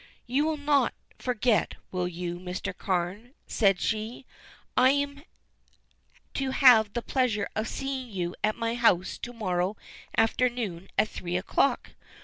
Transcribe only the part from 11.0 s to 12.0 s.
three o'clock.